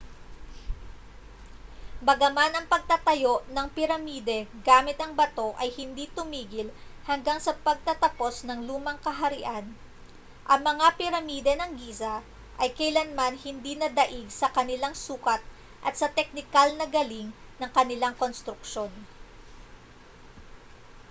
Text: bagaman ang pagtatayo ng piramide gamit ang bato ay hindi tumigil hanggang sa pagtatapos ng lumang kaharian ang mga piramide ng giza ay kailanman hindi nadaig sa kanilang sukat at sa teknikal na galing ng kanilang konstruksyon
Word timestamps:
bagaman 2.07 2.49
ang 2.57 2.65
pagtatayo 2.73 3.33
ng 3.55 3.67
piramide 3.75 4.39
gamit 4.67 4.97
ang 5.01 5.13
bato 5.19 5.47
ay 5.61 5.69
hindi 5.79 6.05
tumigil 6.17 6.67
hanggang 7.09 7.37
sa 7.41 7.53
pagtatapos 7.67 8.35
ng 8.49 8.59
lumang 8.69 8.97
kaharian 9.05 9.61
ang 10.51 10.61
mga 10.69 10.85
piramide 10.99 11.53
ng 11.57 11.71
giza 11.81 12.15
ay 12.61 12.69
kailanman 12.79 13.35
hindi 13.45 13.71
nadaig 13.77 14.25
sa 14.39 14.47
kanilang 14.55 14.95
sukat 15.05 15.37
at 15.87 15.93
sa 15.99 16.09
teknikal 16.17 16.69
na 16.81 16.85
galing 16.95 17.29
ng 17.61 17.69
kanilang 17.77 18.15
konstruksyon 18.21 18.89